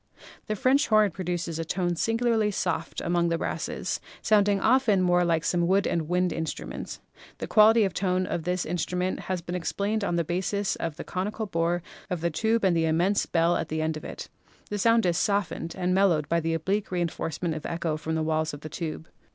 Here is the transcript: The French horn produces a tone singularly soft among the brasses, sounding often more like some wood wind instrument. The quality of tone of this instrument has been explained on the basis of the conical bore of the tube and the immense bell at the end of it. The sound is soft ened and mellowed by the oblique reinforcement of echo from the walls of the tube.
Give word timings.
The 0.47 0.55
French 0.55 0.87
horn 0.87 1.11
produces 1.11 1.59
a 1.59 1.63
tone 1.63 1.95
singularly 1.95 2.49
soft 2.49 3.01
among 3.01 3.29
the 3.29 3.37
brasses, 3.37 3.99
sounding 4.23 4.59
often 4.59 4.99
more 5.03 5.23
like 5.23 5.43
some 5.43 5.67
wood 5.67 5.85
wind 5.85 6.33
instrument. 6.33 6.97
The 7.37 7.45
quality 7.45 7.83
of 7.83 7.93
tone 7.93 8.25
of 8.25 8.41
this 8.41 8.65
instrument 8.65 9.19
has 9.29 9.43
been 9.43 9.53
explained 9.53 10.03
on 10.03 10.15
the 10.15 10.23
basis 10.23 10.75
of 10.77 10.95
the 10.95 11.03
conical 11.03 11.45
bore 11.45 11.83
of 12.09 12.21
the 12.21 12.31
tube 12.31 12.63
and 12.63 12.75
the 12.75 12.87
immense 12.87 13.27
bell 13.27 13.55
at 13.55 13.67
the 13.69 13.83
end 13.83 13.95
of 13.95 14.03
it. 14.03 14.27
The 14.71 14.79
sound 14.79 15.05
is 15.05 15.19
soft 15.19 15.51
ened 15.51 15.75
and 15.77 15.93
mellowed 15.93 16.27
by 16.27 16.39
the 16.39 16.55
oblique 16.55 16.89
reinforcement 16.89 17.53
of 17.53 17.67
echo 17.67 17.95
from 17.95 18.15
the 18.15 18.23
walls 18.23 18.55
of 18.55 18.61
the 18.61 18.69
tube. 18.69 19.07